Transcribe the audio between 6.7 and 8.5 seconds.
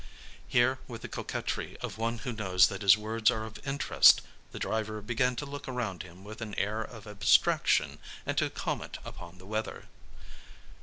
of abstraction and to